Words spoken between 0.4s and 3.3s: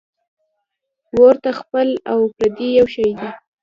ـ اور ته خپل او پردي یو شی دی.